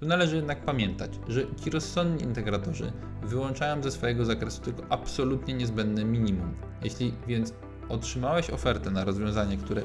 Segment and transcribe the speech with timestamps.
[0.00, 6.04] Tu należy jednak pamiętać, że ci rozsądni integratorzy wyłączają ze swojego zakresu tylko absolutnie niezbędne
[6.04, 6.54] minimum.
[6.82, 7.54] Jeśli więc
[7.88, 9.82] otrzymałeś ofertę na rozwiązanie, które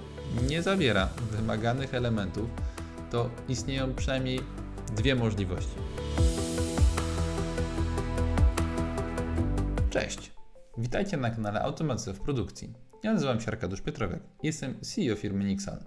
[0.50, 2.50] nie zawiera wymaganych elementów,
[3.12, 4.40] to istnieją przynajmniej
[4.96, 5.76] dwie możliwości.
[9.90, 10.32] Cześć!
[10.78, 12.74] Witajcie na kanale Automatyzacja w Produkcji.
[13.04, 14.22] Ja nazywam się Arkadiusz Pietrowiak.
[14.44, 15.84] Jestem CEO firmy Nixal.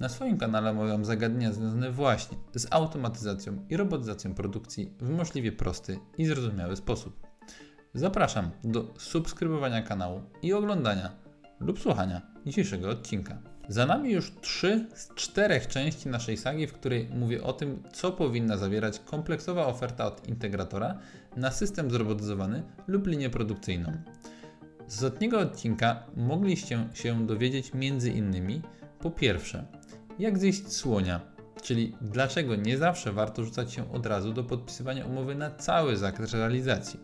[0.00, 5.98] Na swoim kanale omawiam zagadnienia związane właśnie z automatyzacją i robotyzacją produkcji w możliwie prosty
[6.18, 7.26] i zrozumiały sposób.
[7.94, 11.12] Zapraszam do subskrybowania kanału i oglądania
[11.60, 13.38] lub słuchania dzisiejszego odcinka.
[13.68, 18.12] Za nami już trzy z czterech części naszej sagi, w której mówię o tym, co
[18.12, 20.98] powinna zawierać kompleksowa oferta od integratora
[21.36, 23.92] na system zrobotyzowany lub linię produkcyjną.
[24.86, 28.62] Z ostatniego odcinka mogliście się dowiedzieć między innymi
[29.00, 29.66] po pierwsze,
[30.18, 31.20] jak zjeść słonia,
[31.62, 36.34] czyli dlaczego nie zawsze warto rzucać się od razu do podpisywania umowy na cały zakres
[36.34, 37.00] realizacji.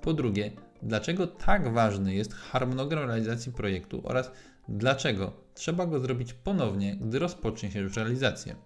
[0.00, 0.50] Po drugie,
[0.82, 4.30] dlaczego tak ważny jest harmonogram realizacji projektu oraz
[4.68, 8.56] dlaczego trzeba go zrobić ponownie, gdy rozpocznie się już realizację.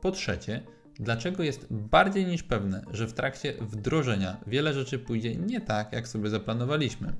[0.00, 0.62] Po trzecie,
[0.94, 6.08] dlaczego jest bardziej niż pewne, że w trakcie wdrożenia wiele rzeczy pójdzie nie tak, jak
[6.08, 7.12] sobie zaplanowaliśmy.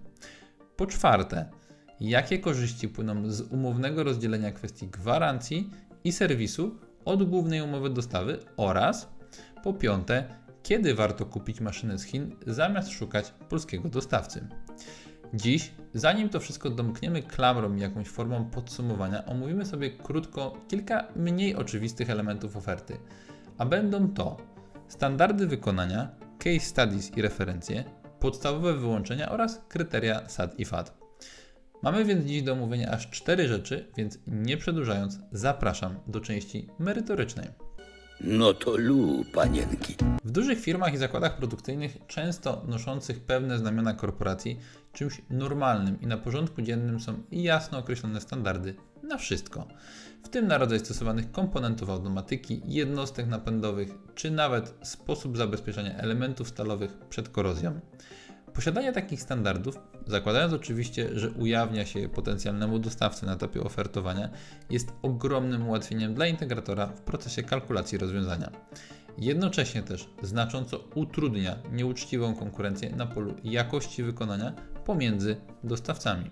[0.76, 1.50] Po czwarte,
[2.00, 5.70] jakie korzyści płyną z umownego rozdzielenia kwestii gwarancji
[6.04, 9.08] i serwisu od głównej umowy dostawy oraz
[9.62, 10.24] po piąte,
[10.62, 14.48] kiedy warto kupić maszynę z Chin zamiast szukać polskiego dostawcy.
[15.34, 21.56] Dziś, zanim to wszystko domkniemy klamrą i jakąś formą podsumowania, omówimy sobie krótko kilka mniej
[21.56, 22.96] oczywistych elementów oferty,
[23.58, 24.36] a będą to
[24.88, 27.84] standardy wykonania, case studies i referencje,
[28.20, 31.01] podstawowe wyłączenia oraz kryteria SAT i FAT.
[31.82, 37.48] Mamy więc dziś do omówienia aż cztery rzeczy, więc nie przedłużając, zapraszam do części merytorycznej.
[38.20, 39.94] No to lu, panienki.
[40.24, 44.58] W dużych firmach i zakładach produkcyjnych, często noszących pewne znamiona korporacji,
[44.92, 49.68] czymś normalnym i na porządku dziennym są jasno określone standardy na wszystko,
[50.24, 56.98] w tym na rodzaj stosowanych komponentów automatyki, jednostek napędowych, czy nawet sposób zabezpieczenia elementów stalowych
[57.08, 57.80] przed korozją.
[58.54, 64.30] Posiadanie takich standardów, zakładając oczywiście, że ujawnia się potencjalnemu dostawcy na etapie ofertowania,
[64.70, 68.50] jest ogromnym ułatwieniem dla integratora w procesie kalkulacji rozwiązania.
[69.18, 74.52] Jednocześnie też znacząco utrudnia nieuczciwą konkurencję na polu jakości wykonania
[74.84, 76.30] pomiędzy dostawcami.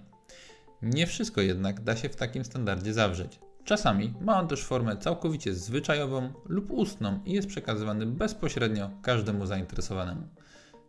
[0.82, 3.40] Nie wszystko jednak da się w takim standardzie zawrzeć.
[3.64, 10.28] Czasami ma on też formę całkowicie zwyczajową lub ustną i jest przekazywany bezpośrednio każdemu zainteresowanemu.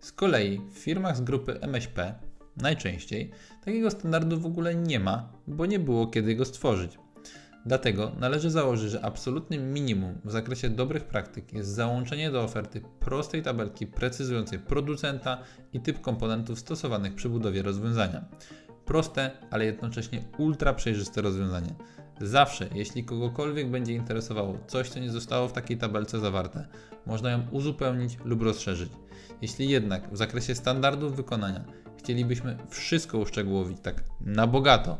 [0.02, 2.16] Z kolei w firmach z grupy MŚP
[2.58, 3.32] najczęściej
[3.66, 7.00] takiego standardu w ogóle nie ma, bo nie było kiedy go stworzyć.
[7.66, 13.42] Dlatego należy założyć, że absolutnym minimum w zakresie dobrych praktyk jest załączenie do oferty prostej
[13.42, 15.38] tabelki precyzującej producenta
[15.74, 18.26] i typ komponentów stosowanych przy budowie rozwiązania.
[18.86, 21.76] Proste, ale jednocześnie ultra przejrzyste rozwiązanie.
[22.22, 26.68] Zawsze, jeśli kogokolwiek będzie interesowało coś, co nie zostało w takiej tabelce zawarte,
[27.06, 28.92] można ją uzupełnić lub rozszerzyć.
[29.42, 31.64] Jeśli jednak w zakresie standardów wykonania
[31.98, 34.98] chcielibyśmy wszystko uszczegółowić tak na bogato,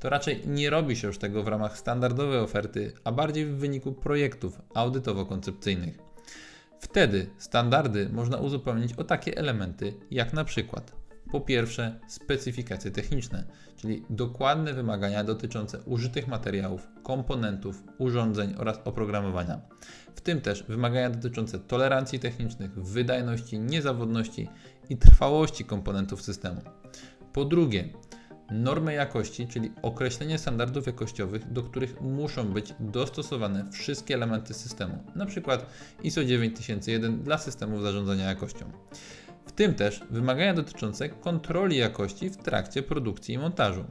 [0.00, 3.92] to raczej nie robi się już tego w ramach standardowej oferty, a bardziej w wyniku
[3.92, 5.98] projektów audytowo-koncepcyjnych.
[6.80, 10.99] Wtedy standardy można uzupełnić o takie elementy jak na przykład
[11.32, 13.44] po pierwsze specyfikacje techniczne,
[13.76, 19.60] czyli dokładne wymagania dotyczące użytych materiałów, komponentów, urządzeń oraz oprogramowania.
[20.14, 24.48] W tym też wymagania dotyczące tolerancji technicznych, wydajności, niezawodności
[24.88, 26.60] i trwałości komponentów systemu.
[27.32, 27.88] Po drugie,
[28.50, 35.58] normy jakości, czyli określenie standardów jakościowych, do których muszą być dostosowane wszystkie elementy systemu, np.
[36.02, 38.70] ISO 9001 dla systemów zarządzania jakością.
[39.50, 43.84] W tym też wymagania dotyczące kontroli jakości w trakcie produkcji i montażu.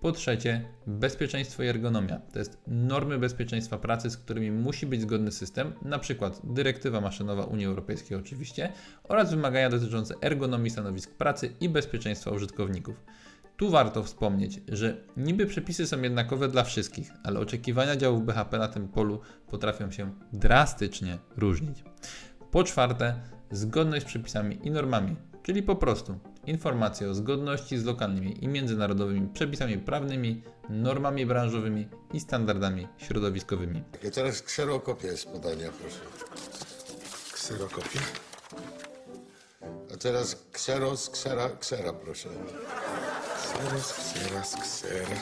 [0.00, 2.20] Po trzecie, bezpieczeństwo i ergonomia.
[2.32, 6.30] To jest normy bezpieczeństwa pracy, z którymi musi być zgodny system, np.
[6.44, 8.72] dyrektywa maszynowa Unii Europejskiej oczywiście,
[9.04, 13.00] oraz wymagania dotyczące ergonomii stanowisk pracy i bezpieczeństwa użytkowników.
[13.56, 18.68] Tu warto wspomnieć, że niby przepisy są jednakowe dla wszystkich, ale oczekiwania działów BHP na
[18.68, 21.84] tym polu potrafią się drastycznie różnić.
[22.50, 28.44] Po czwarte, zgodność z przepisami i normami, czyli po prostu informacje o zgodności z lokalnymi
[28.44, 33.82] i międzynarodowymi przepisami prawnymi, normami branżowymi i standardami środowiskowymi.
[34.08, 36.00] I teraz kserokopię z podania, proszę.
[37.32, 38.00] Kserokopię.
[39.94, 42.28] A teraz kseros, ksera, ksera, proszę.
[43.36, 45.16] Kseros, kseras, ksera.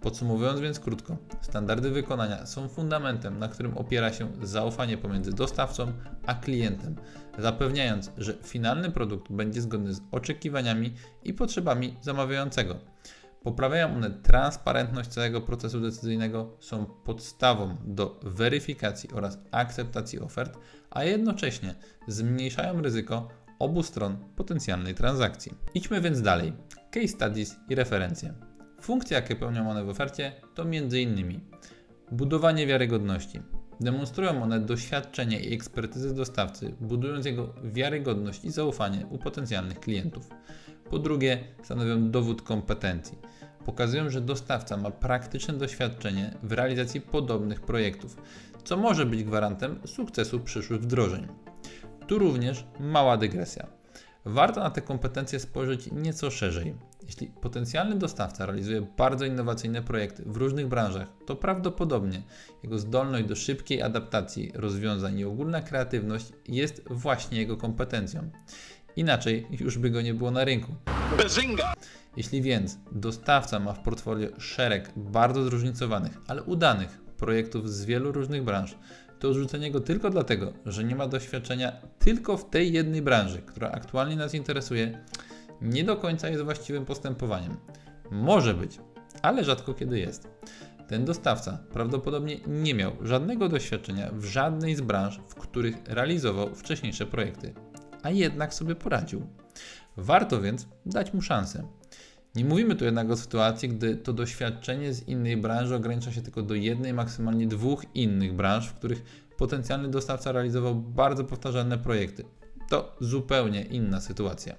[0.00, 5.92] Podsumowując więc krótko, standardy wykonania są fundamentem, na którym opiera się zaufanie pomiędzy dostawcą
[6.26, 6.96] a klientem,
[7.38, 10.94] zapewniając, że finalny produkt będzie zgodny z oczekiwaniami
[11.24, 12.78] i potrzebami zamawiającego.
[13.42, 20.58] Poprawiają one transparentność całego procesu decyzyjnego, są podstawą do weryfikacji oraz akceptacji ofert,
[20.90, 21.74] a jednocześnie
[22.08, 25.54] zmniejszają ryzyko obu stron potencjalnej transakcji.
[25.74, 26.52] Idźmy więc dalej.
[26.90, 28.49] Case studies i referencje.
[28.80, 31.40] Funkcje, jakie pełnią one w ofercie, to m.in.
[32.12, 33.40] budowanie wiarygodności.
[33.80, 40.28] Demonstrują one doświadczenie i ekspertyzę dostawcy, budując jego wiarygodność i zaufanie u potencjalnych klientów.
[40.90, 43.18] Po drugie, stanowią dowód kompetencji.
[43.66, 48.16] Pokazują, że dostawca ma praktyczne doświadczenie w realizacji podobnych projektów,
[48.64, 51.28] co może być gwarantem sukcesu przyszłych wdrożeń.
[52.06, 53.79] Tu również mała dygresja.
[54.24, 56.74] Warto na te kompetencje spojrzeć nieco szerzej.
[57.02, 62.22] Jeśli potencjalny dostawca realizuje bardzo innowacyjne projekty w różnych branżach, to prawdopodobnie
[62.62, 68.30] jego zdolność do szybkiej adaptacji rozwiązań i ogólna kreatywność jest właśnie jego kompetencją.
[68.96, 70.74] Inaczej już by go nie było na rynku.
[72.16, 78.44] Jeśli więc dostawca ma w portfolio szereg bardzo zróżnicowanych, ale udanych projektów z wielu różnych
[78.44, 78.76] branż,
[79.20, 83.70] to odrzucenie go tylko dlatego, że nie ma doświadczenia tylko w tej jednej branży, która
[83.70, 85.04] aktualnie nas interesuje,
[85.62, 87.56] nie do końca jest właściwym postępowaniem.
[88.10, 88.78] Może być,
[89.22, 90.28] ale rzadko kiedy jest.
[90.88, 97.06] Ten dostawca prawdopodobnie nie miał żadnego doświadczenia w żadnej z branż, w których realizował wcześniejsze
[97.06, 97.54] projekty,
[98.02, 99.26] a jednak sobie poradził.
[99.96, 101.68] Warto więc dać mu szansę.
[102.34, 106.42] Nie mówimy tu jednak o sytuacji, gdy to doświadczenie z innej branży ogranicza się tylko
[106.42, 112.24] do jednej, maksymalnie dwóch innych branż, w których potencjalny dostawca realizował bardzo powtarzalne projekty.
[112.68, 114.56] To zupełnie inna sytuacja.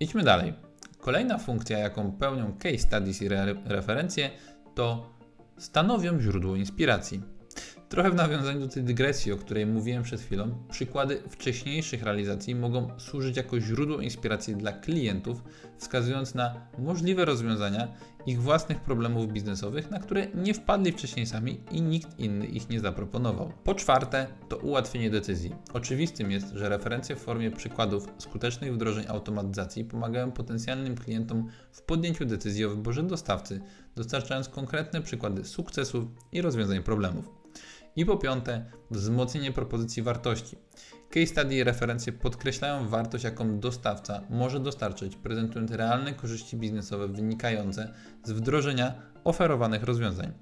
[0.00, 0.54] Idźmy dalej.
[1.00, 4.30] Kolejna funkcja, jaką pełnią case studies i re referencje,
[4.74, 5.10] to
[5.58, 7.22] stanowią źródło inspiracji.
[7.92, 12.90] Trochę w nawiązaniu do tej dygresji, o której mówiłem przed chwilą, przykłady wcześniejszych realizacji mogą
[12.98, 15.42] służyć jako źródło inspiracji dla klientów,
[15.78, 17.88] wskazując na możliwe rozwiązania
[18.26, 22.80] ich własnych problemów biznesowych, na które nie wpadli wcześniej sami i nikt inny ich nie
[22.80, 23.52] zaproponował.
[23.64, 25.54] Po czwarte, to ułatwienie decyzji.
[25.72, 32.24] Oczywistym jest, że referencje w formie przykładów skutecznych wdrożeń automatyzacji pomagają potencjalnym klientom w podjęciu
[32.24, 33.60] decyzji o wyborze dostawcy,
[33.96, 37.41] dostarczając konkretne przykłady sukcesów i rozwiązań problemów.
[37.96, 40.56] I po piąte, wzmocnienie propozycji wartości.
[41.10, 47.92] Case study i referencje podkreślają wartość, jaką dostawca może dostarczyć, prezentując realne korzyści biznesowe wynikające
[48.24, 48.94] z wdrożenia
[49.24, 50.32] oferowanych rozwiązań.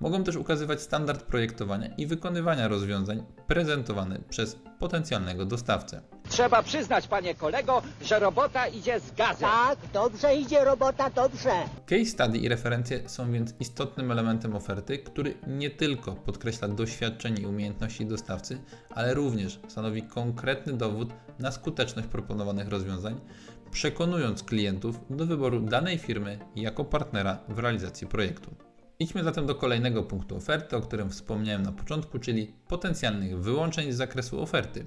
[0.00, 6.00] Mogą też ukazywać standard projektowania i wykonywania rozwiązań prezentowane przez potencjalnego dostawcę.
[6.32, 9.48] Trzeba przyznać, panie kolego, że robota idzie z gazem.
[9.50, 11.50] Tak, dobrze idzie robota, dobrze.
[11.86, 17.46] Case study i referencje są więc istotnym elementem oferty, który nie tylko podkreśla doświadczenie i
[17.46, 21.08] umiejętności dostawcy, ale również stanowi konkretny dowód
[21.38, 23.20] na skuteczność proponowanych rozwiązań,
[23.70, 28.54] przekonując klientów do wyboru danej firmy jako partnera w realizacji projektu.
[28.98, 33.96] Idźmy zatem do kolejnego punktu oferty, o którym wspomniałem na początku, czyli potencjalnych wyłączeń z
[33.96, 34.86] zakresu oferty.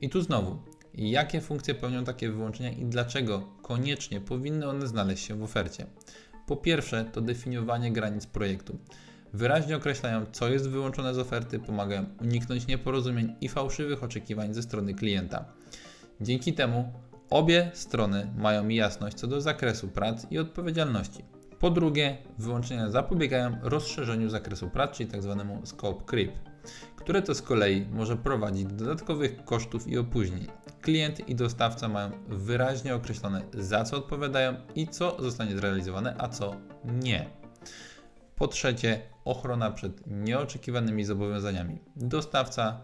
[0.00, 0.58] I tu znowu,
[0.94, 5.86] jakie funkcje pełnią takie wyłączenia i dlaczego koniecznie powinny one znaleźć się w ofercie.
[6.46, 8.78] Po pierwsze, to definiowanie granic projektu.
[9.32, 14.94] Wyraźnie określają, co jest wyłączone z oferty, pomagają uniknąć nieporozumień i fałszywych oczekiwań ze strony
[14.94, 15.44] klienta.
[16.20, 16.92] Dzięki temu
[17.30, 21.24] obie strony mają jasność co do zakresu prac i odpowiedzialności.
[21.58, 25.60] Po drugie, wyłączenia zapobiegają rozszerzeniu zakresu prac, czyli tzw.
[25.64, 26.32] scope creep,
[26.96, 30.46] które to z kolei może prowadzić do dodatkowych kosztów i opóźnień.
[30.80, 36.56] Klient i dostawca mają wyraźnie określone, za co odpowiadają i co zostanie zrealizowane, a co
[36.84, 37.30] nie.
[38.36, 41.78] Po trzecie, ochrona przed nieoczekiwanymi zobowiązaniami.
[41.96, 42.80] Dostawca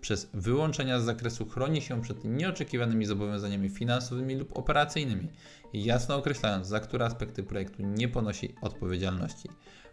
[0.00, 5.28] przez wyłączenia z zakresu chroni się przed nieoczekiwanymi zobowiązaniami finansowymi lub operacyjnymi,
[5.72, 9.48] jasno określając, za które aspekty projektu nie ponosi odpowiedzialności.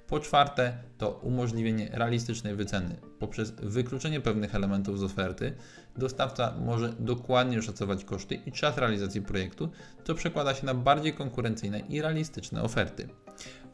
[0.08, 2.96] Po czwarte, to umożliwienie realistycznej wyceny.
[3.20, 5.56] Poprzez wykluczenie pewnych elementów z oferty,
[5.98, 9.70] dostawca może dokładnie oszacować koszty i czas realizacji projektu,
[10.04, 13.08] co przekłada się na bardziej konkurencyjne i realistyczne oferty.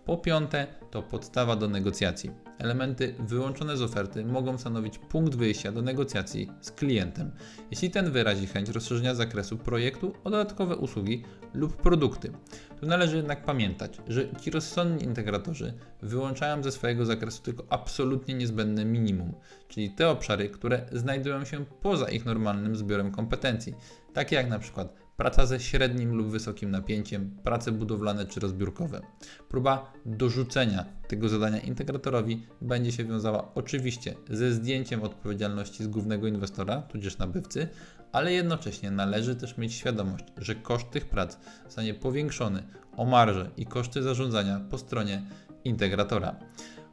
[0.06, 2.32] Po piąte, to podstawa do negocjacji.
[2.58, 7.32] Elementy wyłączone z oferty mogą stanowić punkt wyjścia do negocjacji z klientem,
[7.72, 12.32] jeśli ten wyrazi chęć rozszerzenia zakresu projektu o dodatkowe usługi lub produkty.
[12.80, 18.86] Tu należy jednak pamiętać, że ci rozsądni integratorzy wyłączają ze swojego zakresu tylko absolutnie niezbędne
[18.86, 19.34] minimum,
[19.68, 23.76] czyli te obszary, które znajdują się poza ich normalnym zbiorem kompetencji,
[24.14, 29.02] takie jak na przykład praca ze średnim lub wysokim napięciem, prace budowlane czy rozbiórkowe.
[29.50, 36.82] Próba dorzucenia tego zadania integratorowi będzie się wiązała oczywiście ze zdjęciem odpowiedzialności z głównego inwestora,
[36.82, 37.68] tudzież nabywcy,
[38.12, 42.64] ale jednocześnie należy też mieć świadomość, że koszt tych prac zostanie powiększony
[42.98, 45.26] o marże i koszty zarządzania po stronie
[45.64, 46.36] integratora.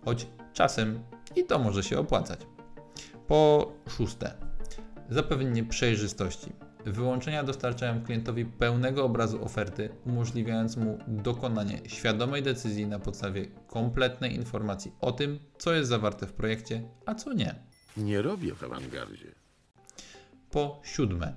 [0.04, 1.00] Choć czasem
[1.36, 2.40] i to może się opłacać.
[3.26, 4.34] Po szóste,
[5.10, 6.67] zapewnienie przejrzystości.
[6.86, 14.92] Wyłączenia dostarczają klientowi pełnego obrazu oferty, umożliwiając mu dokonanie świadomej decyzji na podstawie kompletnej informacji
[15.00, 17.54] o tym, co jest zawarte w projekcie, a co nie.
[17.96, 19.34] Nie robię w awangardzie.
[20.50, 21.34] Po siódme,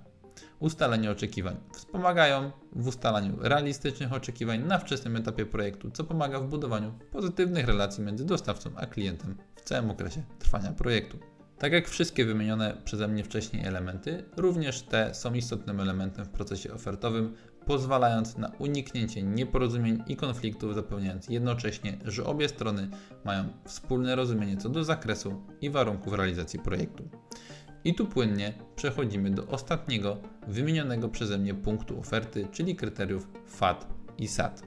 [0.59, 1.55] ustalenie oczekiwań.
[1.73, 8.03] Wspomagają w ustalaniu realistycznych oczekiwań na wczesnym etapie projektu, co pomaga w budowaniu pozytywnych relacji
[8.03, 11.19] między dostawcą a klientem w całym okresie trwania projektu.
[11.61, 16.73] Tak jak wszystkie wymienione przeze mnie wcześniej elementy, również te są istotnym elementem w procesie
[16.73, 22.89] ofertowym, pozwalając na uniknięcie nieporozumień i konfliktów, zapewniając jednocześnie, że obie strony
[23.25, 27.09] mają wspólne rozumienie co do zakresu i warunków realizacji projektu.
[27.83, 33.87] I tu płynnie przechodzimy do ostatniego wymienionego przeze mnie punktu oferty, czyli kryteriów FAT
[34.17, 34.63] i SAT.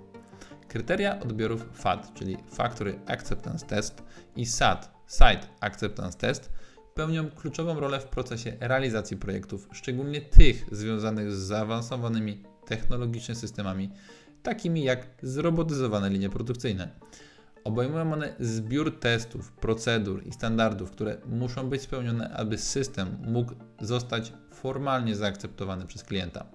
[0.68, 4.02] Kryteria odbiorów FAT, czyli Factory Acceptance Test
[4.36, 6.53] i SAT, Site Acceptance Test,
[6.94, 13.90] pełnią kluczową rolę w procesie realizacji projektów, szczególnie tych związanych z zaawansowanymi technologicznie systemami,
[14.42, 16.88] takimi jak zrobotyzowane linie produkcyjne.
[17.64, 24.32] Obejmują one zbiór testów, procedur i standardów, które muszą być spełnione, aby system mógł zostać
[24.52, 26.46] formalnie zaakceptowany przez klienta.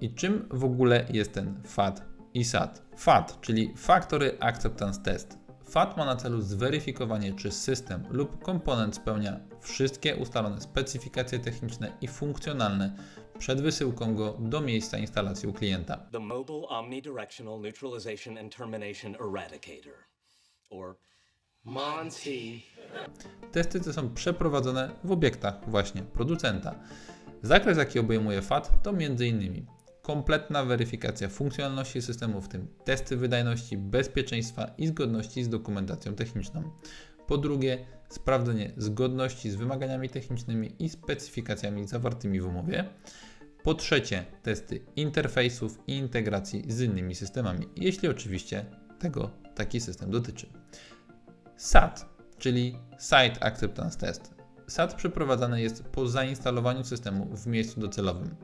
[0.00, 2.02] I czym w ogóle jest ten FAT
[2.34, 2.82] i SAT?
[2.96, 5.45] FAT, czyli Factory Acceptance Test.
[5.76, 12.08] FAT ma na celu zweryfikowanie, czy system lub komponent spełnia wszystkie ustalone specyfikacje techniczne i
[12.08, 12.96] funkcjonalne
[13.38, 15.96] przed wysyłką go do miejsca instalacji u klienta.
[16.12, 19.94] the Mobile Omnidirectional Neutralization and Termination Eradicator,
[20.70, 20.96] or
[21.64, 22.60] Monty.
[23.52, 26.74] Testy te są przeprowadzone w obiektach właśnie producenta.
[27.42, 29.66] Zakres, jaki obejmuje FAT, to m.in.
[30.06, 36.62] kompletna weryfikacja funkcjonalności systemu, w tym testy wydajności, bezpieczeństwa i zgodności z dokumentacją techniczną.
[37.26, 42.84] Po drugie, sprawdzenie zgodności z wymaganiami technicznymi i specyfikacjami zawartymi w umowie.
[43.62, 48.64] Po trzecie, testy interfejsów i integracji z innymi systemami, jeśli oczywiście
[48.98, 50.46] tego taki system dotyczy.
[51.56, 52.06] SAT,
[52.38, 54.35] czyli Site Acceptance Test.
[54.68, 58.36] SAT przeprowadzany jest po zainstalowaniu systemu w miejscu docelowym,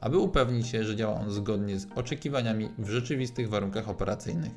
[0.00, 4.52] aby upewnić się, że działa on zgodnie z oczekiwaniami w rzeczywistych warunkach operacyjnych.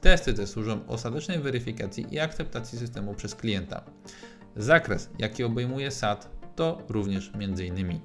[0.00, 3.84] Testy te służą ostatecznej weryfikacji i akceptacji systemu przez klienta.
[4.56, 8.00] Zakres, jaki obejmuje SAT, to również m.in.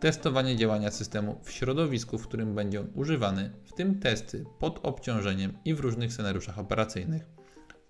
[0.00, 5.58] testowanie działania systemu w środowisku, w którym będzie on używany, w tym testy pod obciążeniem
[5.64, 7.26] i w różnych scenariuszach operacyjnych.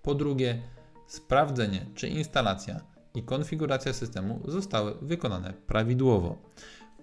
[0.01, 0.61] Po drugie,
[1.07, 6.37] sprawdzenie, czy instalacja i konfiguracja systemu zostały wykonane prawidłowo.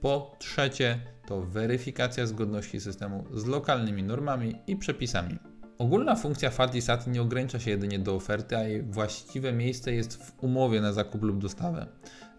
[0.01, 5.39] Po trzecie, to weryfikacja zgodności systemu z lokalnymi normami i przepisami.
[5.79, 9.93] Ogólna funkcja FAT i SAT nie ogranicza się jedynie do oferty, a jej właściwe miejsce
[9.93, 11.87] jest w umowie na zakup lub dostawę.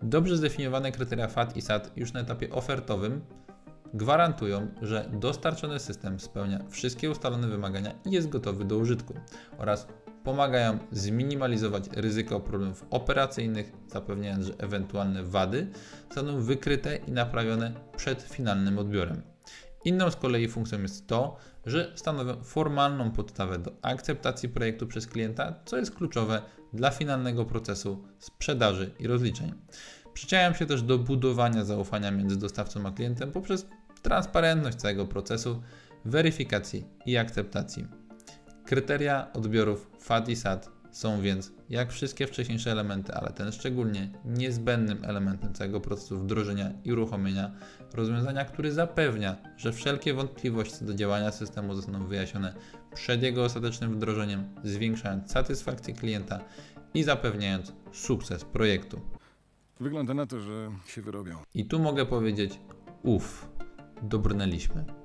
[0.01, 3.21] Dobrze zdefiniowane kryteria FAT i SAT już na etapie ofertowym
[3.93, 9.13] gwarantują, że dostarczony system spełnia wszystkie ustalone wymagania i jest gotowy do użytku
[9.57, 9.87] oraz
[10.23, 15.67] pomagają zminimalizować ryzyko problemów operacyjnych, zapewniając, że ewentualne wady
[16.07, 19.21] zostaną wykryte i naprawione przed finalnym odbiorem.
[19.85, 25.53] Inną z kolei funkcją jest to, że stanowią formalną podstawę do akceptacji projektu przez klienta,
[25.65, 26.41] co jest kluczowe
[26.73, 29.53] dla finalnego procesu sprzedaży i rozliczeń.
[30.13, 33.67] Przyczyniają się też do budowania zaufania między dostawcą a klientem poprzez
[34.01, 35.61] transparentność całego procesu,
[36.05, 37.98] weryfikacji i akceptacji.
[38.69, 45.05] Kryteria odbiorów FAT i SAT są więc, jak wszystkie wcześniejsze elementy, ale ten szczególnie, niezbędnym
[45.05, 47.51] elementem całego procesu wdrożenia i uruchomienia
[47.93, 52.53] rozwiązania, który zapewnia, że wszelkie wątpliwości co do działania systemu zostaną wyjaśnione
[52.95, 56.39] przed jego ostatecznym wdrożeniem, zwiększając satysfakcję klienta
[56.93, 59.01] i zapewniając sukces projektu.
[59.79, 61.37] Wygląda na to, że się wyrobią.
[61.53, 62.59] I tu mogę powiedzieć,
[63.03, 63.47] uff,
[64.01, 64.98] dobrnęliśmy.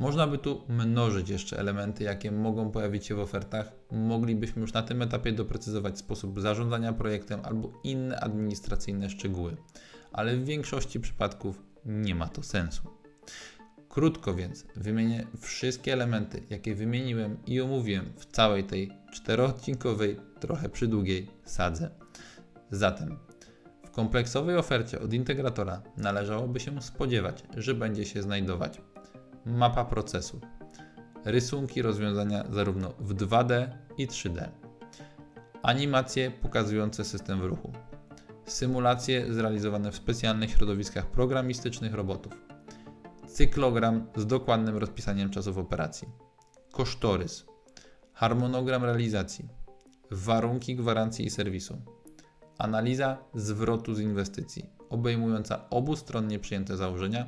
[0.00, 3.72] Można by tu mnożyć jeszcze elementy, jakie mogą pojawić się w ofertach.
[3.90, 9.56] Moglibyśmy już na tym etapie doprecyzować sposób zarządzania projektem albo inne administracyjne szczegóły,
[10.12, 12.82] ale w większości przypadków nie ma to sensu.
[13.88, 21.30] Krótko więc wymienię wszystkie elementy, jakie wymieniłem i omówiłem w całej tej czteroodcinkowej, trochę przydługiej
[21.44, 21.90] sadze.
[22.70, 23.18] Zatem
[23.84, 28.80] w kompleksowej ofercie od integratora należałoby się spodziewać, że będzie się znajdować
[29.46, 30.40] mapa procesu.
[31.24, 34.48] Rysunki rozwiązania zarówno w 2D i 3D.
[35.62, 37.72] Animacje pokazujące system w ruchu.
[38.46, 42.32] Symulacje zrealizowane w specjalnych środowiskach programistycznych robotów.
[43.26, 46.08] Cyklogram z dokładnym rozpisaniem czasów operacji.
[46.72, 47.46] Kosztorys.
[48.12, 49.48] Harmonogram realizacji.
[50.10, 51.82] Warunki gwarancji i serwisu.
[52.58, 57.26] Analiza zwrotu z inwestycji, obejmująca obustronnie przyjęte założenia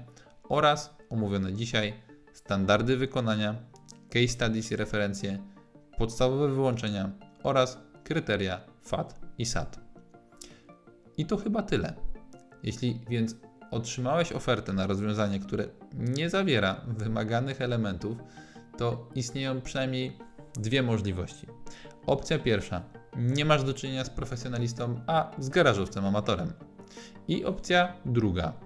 [0.48, 2.05] oraz omówione dzisiaj
[2.46, 3.54] standardy wykonania,
[4.10, 5.38] case studies i referencje,
[5.98, 7.10] podstawowe wyłączenia
[7.42, 9.80] oraz kryteria FAT i SAT.
[11.16, 11.94] I to chyba tyle.
[12.62, 13.36] Jeśli więc
[13.70, 18.16] otrzymałeś ofertę na rozwiązanie, które nie zawiera wymaganych elementów,
[18.78, 20.18] to istnieją przynajmniej
[20.54, 21.46] dwie możliwości.
[22.06, 22.82] Opcja pierwsza:
[23.16, 26.52] nie masz do czynienia z profesjonalistą, a z garażowcem amatorem.
[27.28, 28.65] I opcja druga.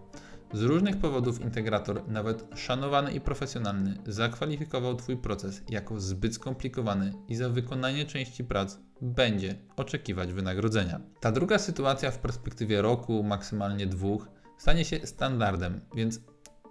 [0.52, 7.37] Z różnych powodów integrator, nawet szanowany i profesjonalny, zakwalifikował Twój proces jako zbyt skomplikowany i
[7.37, 11.00] za wykonanie części prac będzie oczekiwać wynagrodzenia.
[11.21, 14.28] Ta druga sytuacja w perspektywie roku, maksymalnie dwóch,
[14.59, 16.21] stanie się standardem, więc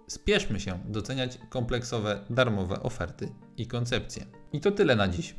[0.08, 4.26] spieszmy się doceniać kompleksowe, darmowe oferty i koncepcje.
[4.52, 5.36] I to tyle na dziś.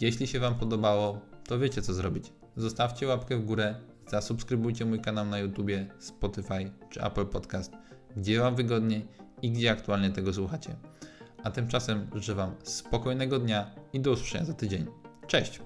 [0.00, 2.32] Jeśli się Wam podobało, to wiecie co zrobić.
[2.56, 3.74] Zostawcie łapkę w górę,
[4.10, 7.72] zasubskrybujcie mój kanał na YouTubie, Spotify czy Apple Podcast,
[8.16, 9.08] gdzie Wam wygodniej
[9.42, 10.76] i gdzie aktualnie tego słuchacie.
[11.44, 14.86] A tymczasem życzę Wam spokojnego dnia i do usłyszenia za tydzień.
[15.26, 15.60] Cześć!